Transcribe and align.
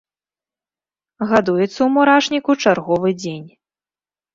Гадуецца 1.33 1.67
ў 1.83 1.89
мурашніку 1.99 2.51
чарговы 2.67 3.09
дзень. 3.23 3.51